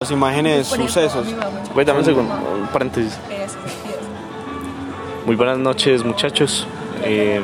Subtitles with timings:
[0.00, 1.26] Las imágenes, sucesos.
[1.74, 3.18] Güey, dame un segundo, un paréntesis.
[5.26, 6.68] Muy buenas noches, muchachos.
[7.02, 7.40] Eh,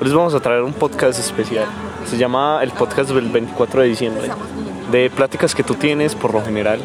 [0.00, 1.66] hoy les vamos a traer un podcast especial.
[2.06, 4.30] Se llama el podcast del 24 de diciembre.
[4.90, 6.80] De pláticas que tú tienes por lo general.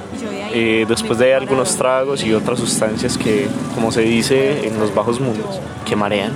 [0.51, 5.21] eh, después de algunos tragos y otras sustancias que, como se dice en los bajos
[5.21, 6.33] mundos, que marean.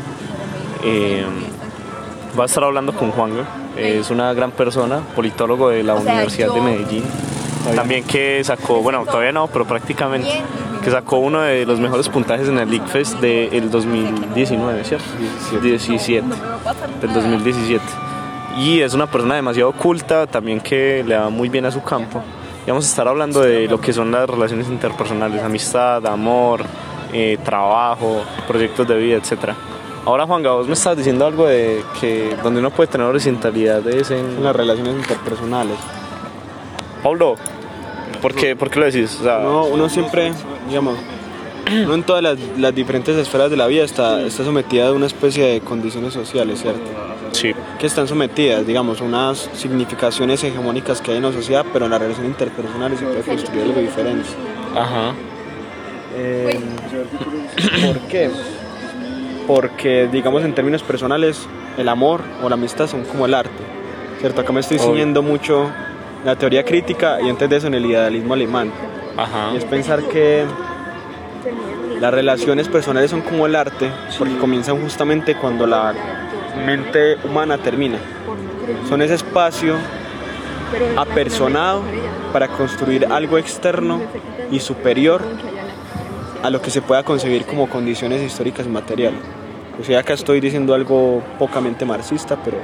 [0.85, 1.25] Eh,
[2.39, 3.31] va a estar hablando con Juan.
[3.75, 7.03] Es una gran persona, politólogo de la O sea, Universidad de Medellín.
[7.75, 10.29] También que sacó, bueno, todavía no, pero prácticamente,
[10.83, 15.05] que sacó uno de los mejores puntajes en el League Fest del 2019, ¿cierto?
[15.61, 16.27] 17,
[17.01, 17.83] del 2017.
[18.57, 22.21] Y es una persona demasiado culta, también que le va muy bien a su campo.
[22.65, 26.63] Y vamos a estar hablando de lo que son las relaciones interpersonales, amistad, amor,
[27.13, 29.55] eh, trabajo, proyectos de vida, etcétera.
[30.05, 34.09] Ahora Juan vos me estabas diciendo algo de que donde uno puede tener horizontalidad es
[34.09, 34.25] en...
[34.37, 35.77] En las relaciones interpersonales.
[37.01, 37.35] Pablo,
[38.21, 39.17] ¿por qué, por qué lo decís?
[39.19, 40.31] O sea, Uno, uno siempre,
[40.67, 40.97] digamos,
[41.71, 45.05] uno en todas las, las diferentes esferas de la vida está, está sometida a una
[45.07, 46.81] especie de condiciones sociales, ¿cierto?
[47.31, 47.53] sí.
[47.79, 51.91] Que están sometidas, digamos, a unas significaciones hegemónicas que hay en la sociedad, pero en
[51.91, 54.27] las relaciones interpersonales se puede construir algo diferente.
[54.75, 55.13] Ajá.
[56.15, 56.59] Eh,
[57.85, 58.29] ¿Por qué?
[59.47, 61.47] Porque, digamos, en términos personales,
[61.77, 63.63] el amor o la amistad son como el arte,
[64.19, 64.41] ¿cierto?
[64.41, 65.71] Acá me estoy ciñendo mucho
[66.23, 68.71] la teoría crítica y antes de eso en el idealismo alemán.
[69.17, 69.51] Ajá.
[69.53, 70.45] Y es pensar que
[71.99, 75.93] las relaciones personales son como el arte, porque comienzan justamente cuando la
[76.65, 77.99] mente humana termina.
[78.89, 79.75] Son ese espacio
[80.97, 81.83] apersonado
[82.33, 84.01] para construir algo externo
[84.49, 85.21] y superior
[86.43, 89.19] a lo que se pueda concebir como condiciones históricas y materiales.
[89.79, 92.57] O sea, acá estoy diciendo algo pocamente marxista, pero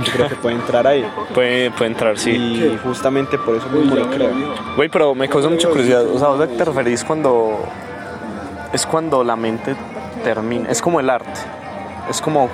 [0.04, 1.06] yo creo que puede entrar ahí.
[1.34, 2.30] Puede, puede entrar, sí.
[2.30, 4.30] Y justamente por eso mismo lo creo.
[4.76, 6.06] Güey, pero me causa mucha curiosidad.
[6.06, 7.58] O sea, ¿vos te referís cuando...
[8.72, 9.74] Es cuando la mente
[10.22, 10.70] termina.
[10.70, 11.40] Es como el arte.
[12.08, 12.48] Es como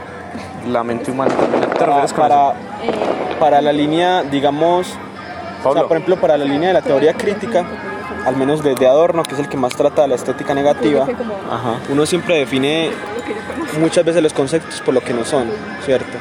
[0.68, 1.66] la mente humana termina.
[1.66, 3.38] ¿A qué te para, refieres con para, eso?
[3.38, 4.96] para la línea, digamos,
[5.64, 7.64] o sea, por ejemplo, para la línea de la teoría crítica,
[8.26, 11.06] al menos desde Adorno, que es el que más trata de la estética negativa,
[11.50, 11.78] Ajá.
[11.88, 12.90] uno siempre define
[13.80, 15.48] muchas veces los conceptos por lo que no son,
[15.84, 16.18] ¿cierto?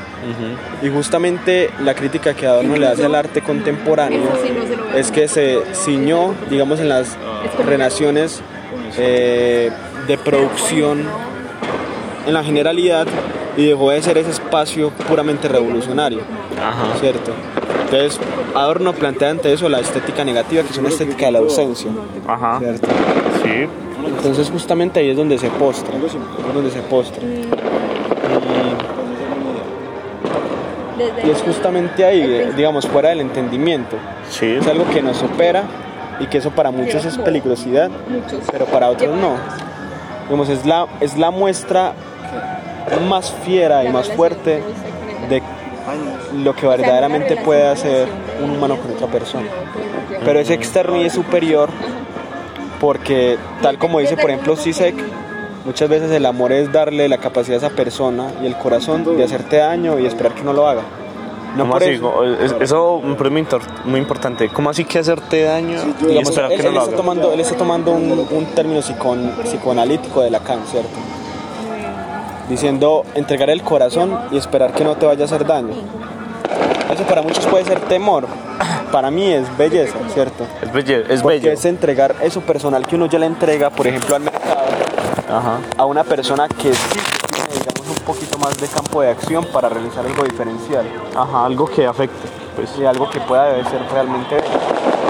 [0.83, 4.21] Y justamente la crítica que Adorno le hace al arte contemporáneo
[4.95, 7.17] es que se ciñó, digamos, en las
[7.65, 8.41] relaciones
[8.97, 9.71] eh,
[10.07, 11.03] de producción
[12.27, 13.07] en la generalidad
[13.57, 16.21] y dejó de ser ese espacio puramente revolucionario,
[16.61, 16.99] Ajá.
[16.99, 17.31] ¿cierto?
[17.85, 18.19] Entonces,
[18.55, 21.91] Adorno plantea ante eso la estética negativa, que es una estética de la ausencia,
[22.27, 22.59] Ajá.
[22.59, 22.87] ¿cierto?
[23.43, 23.67] Sí.
[24.17, 27.23] Entonces, justamente ahí es donde se postra, es donde se postra.
[27.23, 27.47] Y,
[31.27, 33.97] y es justamente ahí, digamos, fuera del entendimiento.
[34.29, 34.57] Sí.
[34.59, 35.63] Es algo que nos supera
[36.19, 37.89] y que eso para muchos es peligrosidad,
[38.51, 39.35] pero para otros no.
[40.25, 41.93] Digamos, es la, es la muestra
[43.07, 44.61] más fiera y más fuerte
[45.29, 45.41] de
[46.43, 48.07] lo que verdaderamente puede hacer
[48.43, 49.47] un humano con otra persona.
[50.23, 51.69] Pero es externo y es superior
[52.79, 54.95] porque, tal como dice, por ejemplo, Sisek,
[55.65, 59.23] muchas veces el amor es darle la capacidad a esa persona y el corazón de
[59.23, 60.81] hacerte daño y esperar que no lo haga.
[61.55, 61.91] No ¿Cómo por así?
[61.93, 62.23] eso.
[62.25, 63.11] Es- Eso me
[63.85, 64.49] muy, importante.
[64.49, 66.97] ¿Cómo así que hacerte daño y Digamos, esperar él, que no él lo está haga?
[66.97, 70.89] tomando, él está tomando un, un término psicon- psicoanalítico de Lacan, ¿cierto?
[72.49, 75.73] Diciendo entregar el corazón y esperar que no te vaya a hacer daño.
[76.93, 78.27] Eso para muchos puede ser temor,
[78.91, 80.45] para mí es belleza, ¿cierto?
[80.61, 80.97] Es bello.
[81.09, 81.51] Es Porque bello.
[81.51, 84.55] es entregar eso personal que uno ya le entrega, por ejemplo, al mercado,
[85.27, 85.57] Ajá.
[85.75, 86.99] a una persona que sí
[87.31, 90.85] tiene, digamos, un poquito más de campo de acción para realizar algo diferencial
[91.15, 91.45] Ajá.
[91.45, 92.27] Algo que afecte.
[92.55, 92.69] Pues.
[92.79, 94.47] y algo que pueda ser realmente bello.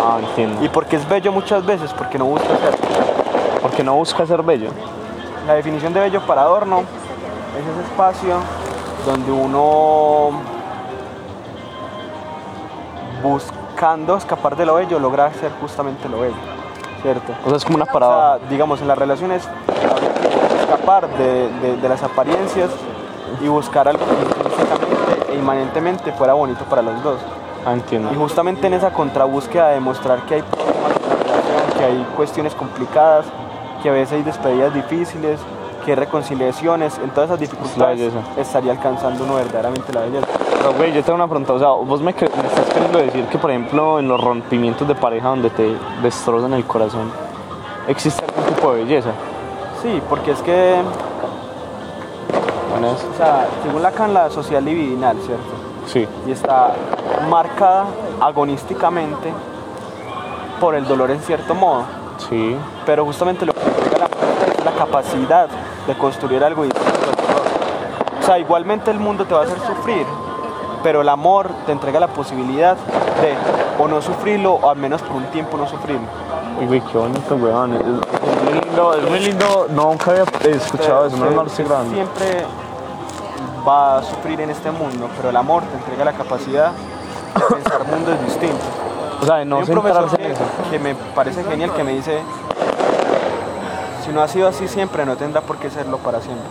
[0.04, 0.64] Ah, entiendo.
[0.64, 1.92] ¿Y porque es bello muchas veces?
[1.94, 2.74] Porque no busca ser.
[3.62, 4.70] Porque no busca ser bello.
[5.46, 6.84] La definición de bello para Adorno
[7.60, 8.36] es ese espacio
[9.06, 10.32] donde uno
[13.24, 16.36] buscando escapar de lo bello logra ser justamente lo bello,
[17.02, 17.34] ¿cierto?
[17.46, 18.38] O sea, es como una O parada.
[18.40, 19.48] sea, digamos, en las relaciones
[20.62, 22.70] escapar de, de- de las apariencias
[23.42, 27.18] y buscar algo que e inmanentemente fuera bonito para los dos.
[27.66, 28.12] Ah, entiendo.
[28.14, 32.08] Y justamente en esa contrabúsqueda de demostrar que hay problemas en la relación, que hay
[32.16, 33.26] cuestiones complicadas,
[33.82, 35.40] que a veces hay despedidas difíciles,
[35.92, 40.28] hay reconciliaciones, en todas esas dificultades estaría alcanzando uno verdaderamente la belleza.
[40.58, 41.54] Pero, güey, yo tengo una pregunta.
[41.54, 45.30] O sea, vos me, estás queriendo decir que, por ejemplo, en los rompimientos de pareja
[45.30, 47.12] donde te destrozan el corazón,
[47.88, 49.10] existe algún tipo de belleza.
[49.82, 50.76] Sí, porque es que,
[52.72, 55.44] Bueno, es- o sea, según Lacan, la sociedad libidinal, ¿cierto?
[55.88, 56.08] Sí.
[56.28, 56.74] Y está
[57.30, 57.86] marcada
[58.20, 59.32] agonísticamente
[60.60, 61.84] por el dolor en cierto modo.
[62.30, 62.56] Sí.
[62.86, 63.60] Pero justamente lo que
[64.00, 64.08] la
[64.66, 65.48] la capacidad
[65.88, 66.76] de construir algo dolor.
[68.22, 70.06] O sea, igualmente el mundo te va a hacer sufrir,
[70.84, 72.76] pero el amor te entrega la posibilidad
[73.22, 73.36] de
[73.78, 76.08] o no sufrirlo o al menos por un tiempo no sufrirlo.
[76.60, 77.74] Uy, güey, qué bonito, weón.
[77.74, 79.68] Es, es muy lindo, es muy lindo.
[79.70, 80.24] No, nunca había
[80.56, 81.94] escuchado eso, no es estoy grande.
[81.96, 82.46] Siempre
[83.68, 87.86] va a sufrir en este mundo, pero el amor te entrega la capacidad de pensar
[87.88, 88.68] mundos distintos.
[89.22, 90.44] O sea, de no Hay un profesor que, eso.
[90.70, 92.22] que me parece genial que me dice,
[94.06, 96.46] si no ha sido así siempre, no tendrá por qué serlo para siempre.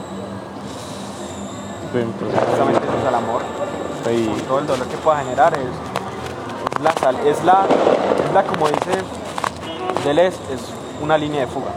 [1.93, 3.43] Sí, entonces, Justamente eso es el amor.
[4.06, 7.67] ahí- Todo el dolor que pueda generar es, es la sal, es la,
[8.27, 8.99] es la como dice
[10.05, 10.61] Deleuze, es
[11.01, 11.71] una línea de fuga.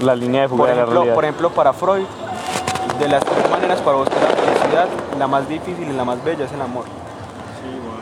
[0.00, 1.14] la línea de fuga Por de la ejemplo, realidad.
[1.14, 2.06] por ejemplo, para Freud,
[2.98, 4.86] de las tres maneras para buscar la felicidad,
[5.18, 6.84] la más difícil y la más bella es el amor.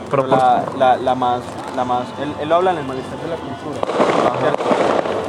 [0.09, 1.41] Pero la, la, la más,
[1.75, 4.39] la más, él, él lo habla en el malestar de la cultura.
[4.39, 4.63] ¿cierto?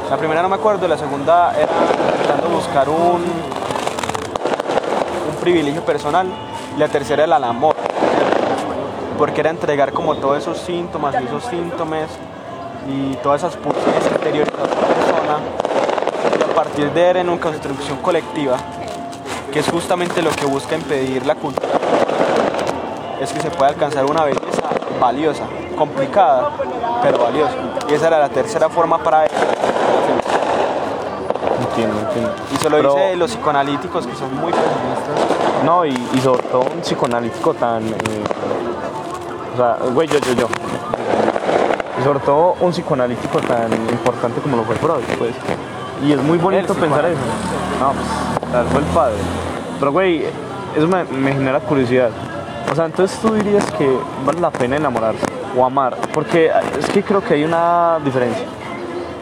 [0.09, 1.71] La primera no me acuerdo, la segunda era
[2.11, 3.23] intentando buscar un,
[5.41, 6.27] privilegio personal,
[6.77, 7.75] la tercera era el amor,
[9.17, 12.09] porque era entregar como todos esos síntomas y esos síntomas
[12.87, 17.99] y todas esas pulsiones interiores a otra persona, a partir de él en una construcción
[17.99, 18.57] colectiva,
[19.53, 21.79] que es justamente lo que busca impedir la cultura
[23.21, 24.61] es que se puede alcanzar una belleza
[24.99, 25.43] valiosa,
[25.77, 26.51] complicada,
[27.01, 27.55] pero valiosa.
[27.89, 29.31] Y esa era la tercera forma para él.
[31.79, 32.31] Entiendo, entiendo.
[32.53, 35.65] Y se lo Pero- dice los psicoanalíticos que son muy pesimistas.
[35.65, 37.87] No, y, y sobre todo un psicoanalítico tan.
[37.87, 37.93] eh,
[39.53, 40.47] o sea, güey, yo, yo, yo.
[41.99, 45.31] Y sobre todo un psicoanalítico tan importante como lo fue Freud, pues.
[46.05, 47.19] Y es muy bonito El pensar eso.
[47.79, 49.15] No, pues, tal fue el padre.
[49.79, 50.25] Pero, güey,
[50.75, 52.09] eso me, me genera curiosidad.
[52.71, 55.25] O sea, entonces tú dirías que vale la pena enamorarse
[55.57, 55.97] o amar.
[56.13, 58.45] Porque es que creo que hay una diferencia.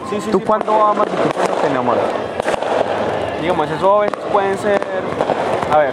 [0.08, 2.04] Sí, sí, ¿Tú sí, cuándo amas y tú cuándo te enamoras?
[3.40, 4.80] Digamos, eso a veces pueden ser,
[5.72, 5.92] a ver,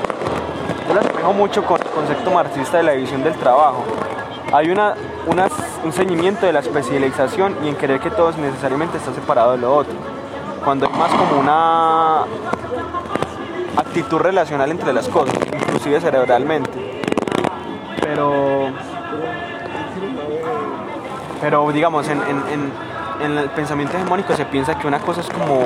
[0.87, 3.83] yo lo asemejo mucho con el concepto marxista de la división del trabajo.
[4.53, 4.93] Hay una,
[5.27, 5.47] una-
[5.83, 9.75] un ceñimiento de la especialización y en querer que todo necesariamente está separado de lo
[9.75, 9.93] otro.
[10.63, 12.21] Cuando hay más como una
[13.77, 17.01] actitud relacional entre las cosas, inclusive cerebralmente.
[18.01, 18.67] Pero,
[21.41, 22.71] pero digamos, en, en- en-
[23.21, 25.63] en el pensamiento hegemónico se piensa que una cosa es como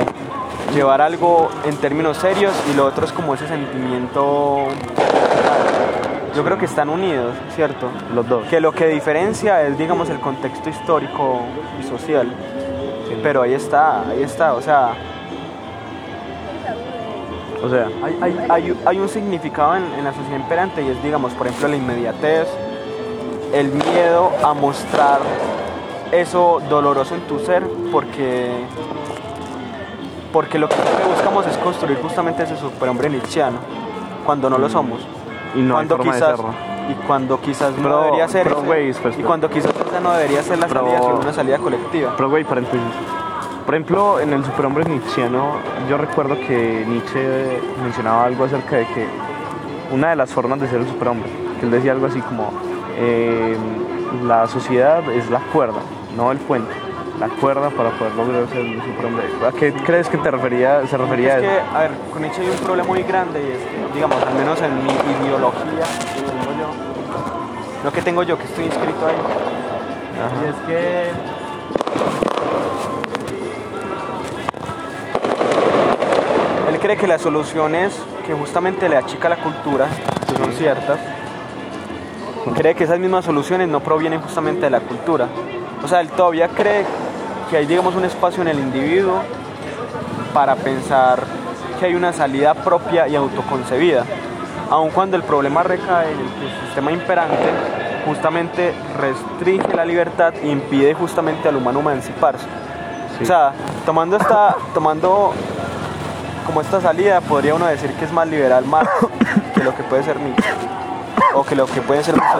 [0.74, 4.68] llevar algo en términos serios y lo otro es como ese sentimiento.
[6.36, 7.88] Yo creo que están unidos, ¿cierto?
[8.14, 8.46] Los dos.
[8.48, 11.42] Que lo que diferencia es, digamos, el contexto histórico
[11.80, 12.32] y social.
[13.24, 14.94] Pero ahí está, ahí está, o sea,
[17.62, 21.04] O sea, hay, hay- hay- hay un significado en, en la sociedad imperante y es,
[21.04, 22.48] digamos, por ejemplo, la inmediatez,
[23.54, 25.20] el miedo a mostrar
[26.14, 28.50] eso doloroso en tu ser porque,
[30.32, 33.58] porque lo que siempre buscamos es construir justamente ese superhombre nietzscheano
[34.26, 35.00] cuando no lo somos.
[35.56, 36.54] y no hay cuando forma de quizás, serlo.
[36.90, 40.68] y cuando quizás no debería ser ese- y cuando quizás esa no debería ser la
[40.70, 42.80] salida sino una salida colectiva Pero, güey, paréntesis.
[43.66, 45.54] Por ejemplo, en el superhombre nietzscheano,
[45.90, 49.08] yo recuerdo que Nietzsche mencionaba algo acerca de que
[49.92, 51.30] una de las formas de ser el superhombre,
[51.60, 52.52] que él decía algo así como,
[52.98, 53.56] eh,
[54.26, 55.80] la sociedad es la cuerda,
[56.18, 56.74] no el puente.
[57.20, 59.26] La cuerda para poder lograr ser superhombre.
[59.46, 62.42] ¿A qué crees que te refería, se refería Es a que, a ver, con Nietzsche
[62.42, 64.92] hay un problema muy grande y es que, digamos, al menos en mi
[65.26, 65.84] ideología,
[66.16, 66.70] que tengo yo,
[67.84, 69.16] no que tengo yo, que estoy inscrito ahí,
[70.42, 71.10] y es que
[76.70, 79.88] él cree que las soluciones que justamente le achica la cultura,
[80.26, 81.00] que son ciertas,
[82.56, 85.28] cree que esas mismas soluciones no provienen justamente de la cultura.
[85.84, 86.86] O sea, él todavía cree
[87.50, 89.22] que hay, digamos, un espacio en el individuo
[90.34, 91.20] para pensar
[91.80, 94.04] que hay una salida propia y autoconcebida,
[94.70, 97.50] aun cuando el problema recae en el que el sistema imperante
[98.06, 102.46] justamente restringe la libertad y impide justamente al humano emanciparse.
[103.18, 103.24] Sí.
[103.24, 103.54] O sea,
[103.86, 105.34] tomando esta, tomando
[106.46, 108.90] como esta salida, podría uno decir que es más liberal Marx
[109.54, 110.50] que lo que puede ser Nietzsche,
[111.34, 112.38] o que lo que puede ser más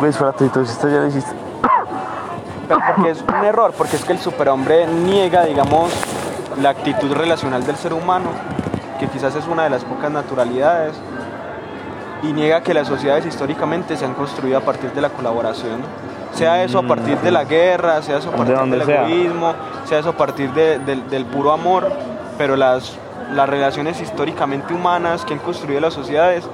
[0.00, 1.32] Pues, espérate, entonces esto ya lo hiciste.
[2.68, 5.92] Pero porque es un error, porque es que el superhombre niega, digamos,
[6.60, 8.26] la actitud relacional del ser humano,
[8.98, 10.94] que quizás es una de las pocas naturalidades,
[12.22, 15.80] y niega que las sociedades históricamente se han construido a partir de la colaboración.
[16.32, 19.06] Sea eso a partir de la guerra, sea eso a partir donde del sea.
[19.08, 19.52] egoísmo,
[19.86, 21.90] sea eso a partir de- del, del puro amor,
[22.38, 22.96] pero las,
[23.34, 26.44] las relaciones históricamente humanas que han construido las sociedades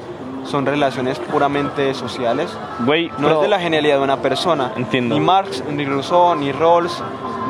[0.47, 2.51] son relaciones puramente sociales.
[2.85, 4.73] Güey, No es de la genialidad de una persona.
[4.77, 5.15] Entiendo.
[5.15, 7.03] Ni Marx, ni Rousseau, ni Rawls,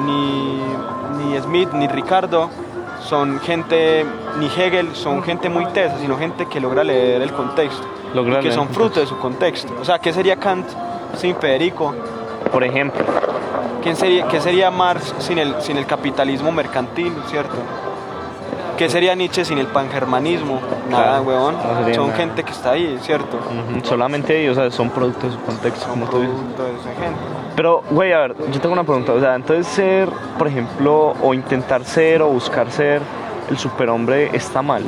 [0.04, 0.60] ni,
[1.18, 2.50] ni Smith, ni Ricardo
[3.06, 4.04] son gente,
[4.38, 7.86] ni Hegel, son gente muy tesa, sino gente que logra leer el contexto.
[8.14, 9.72] Logra y que son fruto de su contexto.
[9.80, 10.66] O sea, ¿qué sería Kant
[11.16, 11.94] sin Federico?
[12.50, 13.04] Por ejemplo,
[13.82, 17.54] ¿Quién sería, ¿Qué sería Marx sin el, sin el capitalismo mercantil, cierto?
[18.76, 20.60] ¿Qué sería Nietzsche sin el pangermanismo?
[20.90, 21.54] Nada, Claro, huevón.
[21.56, 22.18] no Son nada.
[22.18, 23.38] gente que está ahí, ¿cierto?
[23.84, 26.34] solamente ellos o sea, son producto de su contexto, como tú dices.
[26.34, 27.20] Producto de esa gente.
[27.56, 29.12] Pero, güey, a ver, yo tengo una pregunta.
[29.14, 33.00] O sea, entonces ser, por ejemplo, o intentar ser o buscar ser
[33.48, 34.82] el superhombre está mal.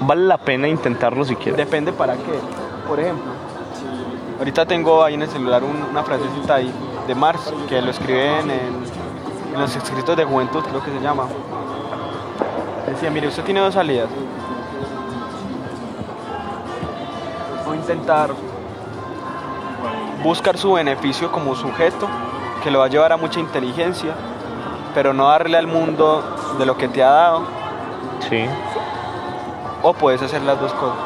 [0.00, 1.56] Vale la pena intentarlo si quieres.
[1.56, 2.38] Depende para qué.
[2.86, 3.32] Por ejemplo,
[4.38, 6.70] ahorita tengo ahí en el celular un- una frasecita ahí
[7.06, 11.24] de Marx que lo escribe en, en los escritos de juventud, creo que se llama.
[13.02, 14.06] Decía, mire, usted tiene dos salidas.
[17.68, 18.30] O intentar
[20.22, 22.06] buscar su beneficio como sujeto,
[22.62, 24.14] que lo va a llevar a mucha inteligencia,
[24.94, 26.22] pero no darle al mundo
[26.60, 27.42] de lo que te ha dado,
[28.30, 28.44] Sí.
[29.82, 30.96] o puedes hacer las dos cosas.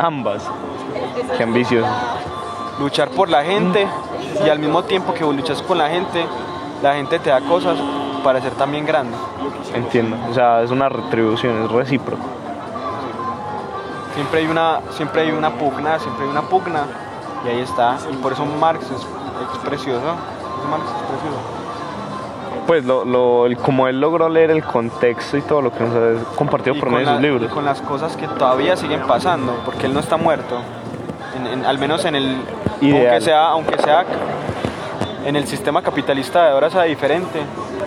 [0.00, 0.42] Ambas.
[1.36, 1.86] Qué ambicioso.
[2.80, 3.86] luchar por la gente
[4.44, 6.26] y al mismo tiempo que vos luchas con la gente,
[6.82, 7.76] la gente te da cosas
[8.22, 9.16] para ser también grande.
[9.74, 10.16] Entiendo.
[10.30, 12.22] O sea, es una retribución, es recíproco.
[14.14, 16.82] Siempre hay una, siempre hay una pugna, siempre hay una pugna
[17.44, 17.96] y ahí está.
[18.12, 20.00] Y por eso Marx es, es precioso.
[20.70, 21.38] Marx es precioso.
[22.66, 26.36] Pues lo, lo, como él logró leer el contexto y todo lo que nos ha
[26.36, 27.50] compartido Y por medio de sus libros.
[27.50, 30.56] y con las cosas que todavía siguen pasando, porque él no está muerto.
[31.36, 32.36] En- en- al menos en el
[32.80, 33.06] Ideal.
[33.06, 34.04] aunque sea, aunque sea
[35.24, 37.40] en el sistema capitalista de ahora sea diferente,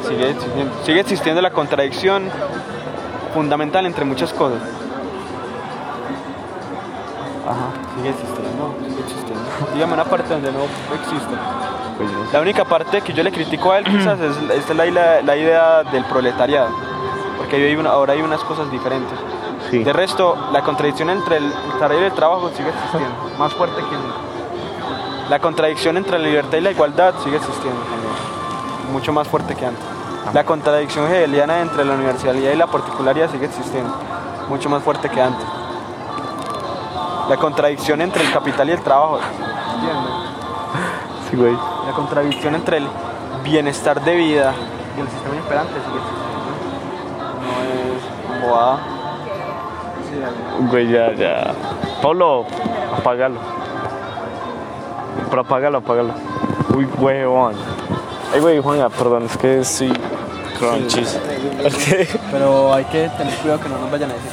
[0.07, 2.29] sigue, existiendo- sigue existiendo la contradicción
[3.33, 4.59] fundamental entre muchas cosas.
[7.47, 7.67] Ajá.
[7.97, 9.41] Sigue existiendo, sigue existiendo.
[9.73, 10.59] Dígame una parte donde no
[10.95, 11.35] existe.
[11.97, 12.19] Pues no.
[12.31, 14.35] La única parte que yo le critico a él quizás es,
[14.69, 16.69] es la, la- la idea del proletariado,
[17.37, 19.17] porque ahí hay una- ahora hay unas cosas diferentes.
[19.69, 19.83] Sí.
[19.83, 23.95] De resto, la contradicción entre el trabajo y el trabajo sigue existiendo, más fuerte que
[23.95, 24.15] nunca.
[25.29, 27.79] La contradicción entre la libertad y la igualdad sigue existiendo
[28.93, 29.83] mucho más fuerte que antes.
[30.33, 33.93] La contradicción hegeliana entre la universalidad y la particularidad sigue existiendo,
[34.47, 35.45] mucho más fuerte que antes.
[37.27, 39.19] La contradicción entre el capital y el trabajo.
[41.29, 41.53] Sí, güey.
[41.53, 42.87] La contradicción entre el
[43.43, 44.53] bienestar de vida
[44.95, 46.33] y el sistema imperante sigue existiendo.
[47.41, 48.77] No es bobada.
[50.09, 51.53] Sí, Güey, ya, ya.
[52.01, 52.45] Pablo,
[52.97, 53.39] apágalo.
[55.29, 56.13] Pero apágalo, apágalo.
[56.75, 57.53] Uy, huevón.
[58.33, 59.93] Ay, güey, Juanga, perdón, es que sí.
[60.57, 61.19] Crunchies.
[62.31, 64.31] Pero hay que tener cuidado que no nos vayan a decir.